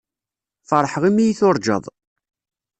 Feṛḥeɣ 0.69 1.03
imi 1.09 1.21
iyi-tuṛǧaḍ. 1.23 1.85